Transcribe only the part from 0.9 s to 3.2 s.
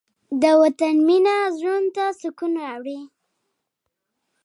مینه زړونو ته سکون راوړي.